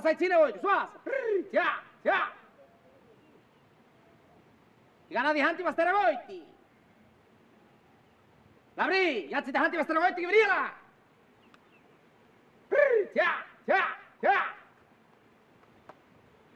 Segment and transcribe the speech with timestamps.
[0.00, 0.88] Tira hoje, suas.
[1.52, 2.32] Já, já.
[5.10, 6.42] Gana di hanti bastare voiti.
[8.74, 10.72] Labri, yazzi da hanti bastare voiti, Gabriela.
[13.14, 14.54] Já, já, já.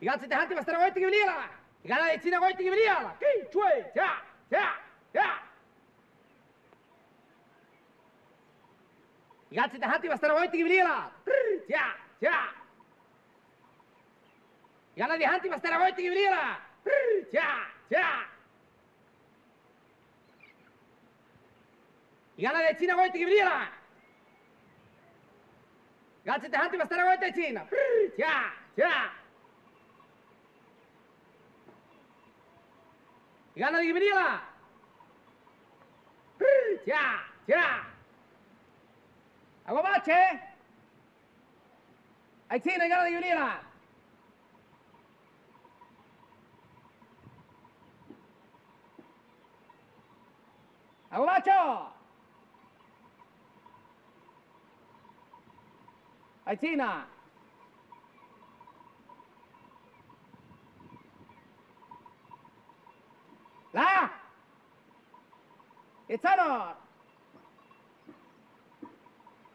[0.00, 1.50] Yazzi da hanti bastare voiti, Gabriela.
[1.84, 3.16] Gana di cina voiti, Gabriela.
[3.18, 4.80] Chi, cioè, já, já,
[5.12, 5.42] já.
[9.50, 11.12] Yazzi da hanti bastare voiti, Gabriela.
[11.68, 12.55] Já, já.
[14.96, 16.58] Gana di hanti bastare voiti, Gabriela.
[17.30, 18.26] Já, já.
[22.38, 23.68] Gana di cina voiti, Gabriela.
[26.24, 27.68] Yazzi da hanti bastare voiti, Cina.
[28.16, 29.12] Já, já.
[33.54, 34.40] Gana di Gabriela.
[36.86, 37.86] Já, já.
[39.66, 40.40] Agua bache.
[42.48, 43.75] Ahí tiene, gana de macho.
[51.10, 51.92] Aguacho!
[56.46, 57.06] Aitzina!
[63.72, 64.10] La!
[66.08, 66.76] Itzanor!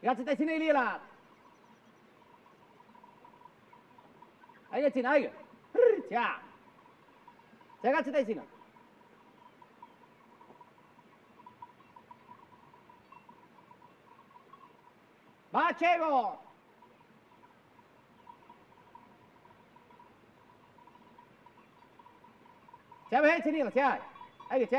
[0.02, 1.02] Igatzi eta izine hilielat!
[4.72, 5.32] Aietzina, aie!
[6.10, 6.26] Tja!
[7.82, 8.44] Zegatzi eta izina!
[15.52, 16.38] 马车哦。
[23.10, 23.82] 车尾车尾了，车，
[24.48, 24.72] 哎个车，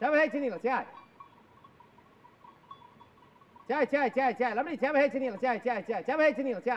[0.00, 0.84] 车尾车尾了，车，
[3.68, 6.70] 车车车车，那么你车尾车尾了，车车车车尾车尾了，车，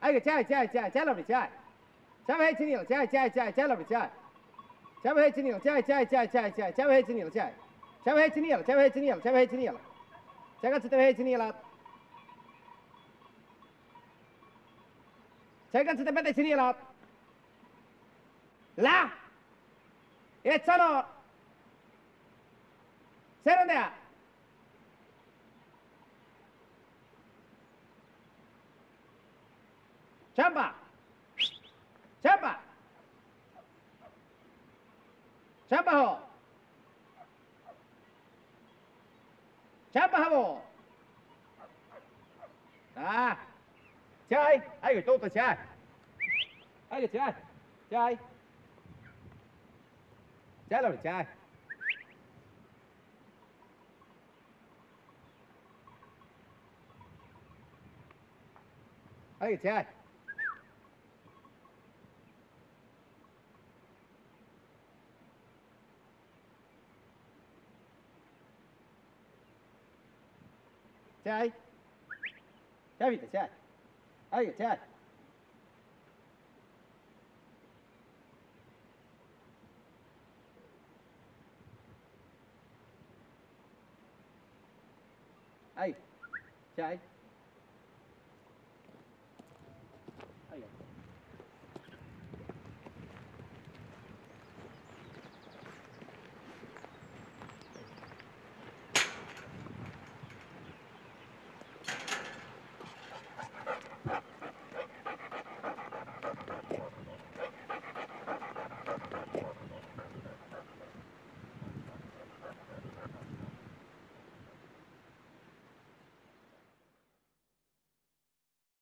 [0.00, 1.48] 哎个车车车车了，你车，
[2.26, 4.10] 车尾车尾了，车车车车了，你车，
[5.02, 7.40] 车尾车尾了，车车车车车车尾车尾了，车。
[8.04, 9.74] Cewek sini ya, cewek sini ya, cewek sini ya.
[10.62, 11.52] Cewek cewek sini ya.
[15.72, 16.74] Cewek cewek sini ya.
[18.76, 19.10] La.
[20.44, 21.04] Eh, sono.
[23.44, 23.92] Sero ya.
[30.34, 30.74] Ciampa.
[32.22, 32.60] Ciampa.
[35.68, 36.27] Ciampa ho.
[39.92, 40.62] 잡아하고
[42.94, 43.38] 자
[44.28, 45.56] 자이 아이고 또또 자이
[46.90, 47.32] 아이고 자이
[47.90, 48.18] 자이
[50.68, 51.26] 자라 자이
[59.40, 59.97] 아이고 자이
[71.28, 71.50] Chạy.
[72.98, 73.50] Chạy vịt chạy.
[74.30, 74.78] Ai chạy.
[85.74, 85.92] Ai.
[86.76, 86.98] Chạy.